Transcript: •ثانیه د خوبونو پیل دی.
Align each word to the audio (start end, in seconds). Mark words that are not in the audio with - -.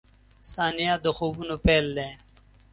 •ثانیه 0.51 0.93
د 1.03 1.05
خوبونو 1.17 1.55
پیل 1.65 1.85
دی. 1.97 2.11